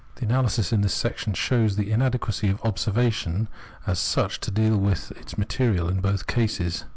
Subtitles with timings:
[0.15, 3.47] The analysis in this section shows the inadequacy of observation
[3.85, 6.85] as such to deal with its material in both cases.